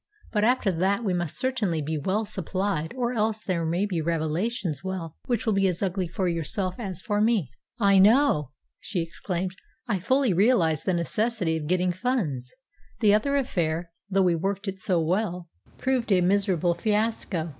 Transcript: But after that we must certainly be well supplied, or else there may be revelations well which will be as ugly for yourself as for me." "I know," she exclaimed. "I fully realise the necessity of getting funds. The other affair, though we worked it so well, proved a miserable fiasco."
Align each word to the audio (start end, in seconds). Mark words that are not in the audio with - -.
But 0.31 0.43
after 0.43 0.71
that 0.71 1.03
we 1.05 1.13
must 1.13 1.37
certainly 1.37 1.79
be 1.79 1.95
well 1.95 2.25
supplied, 2.25 2.91
or 2.97 3.13
else 3.13 3.43
there 3.43 3.63
may 3.63 3.85
be 3.85 4.01
revelations 4.01 4.83
well 4.83 5.15
which 5.27 5.45
will 5.45 5.53
be 5.53 5.67
as 5.67 5.83
ugly 5.83 6.07
for 6.07 6.27
yourself 6.27 6.73
as 6.79 7.03
for 7.03 7.21
me." 7.21 7.51
"I 7.79 7.99
know," 7.99 8.49
she 8.79 9.03
exclaimed. 9.03 9.53
"I 9.87 9.99
fully 9.99 10.33
realise 10.33 10.83
the 10.85 10.95
necessity 10.95 11.55
of 11.55 11.67
getting 11.67 11.91
funds. 11.91 12.51
The 12.99 13.13
other 13.13 13.37
affair, 13.37 13.91
though 14.09 14.23
we 14.23 14.33
worked 14.33 14.67
it 14.67 14.79
so 14.79 14.99
well, 14.99 15.49
proved 15.77 16.11
a 16.11 16.21
miserable 16.21 16.73
fiasco." 16.73 17.49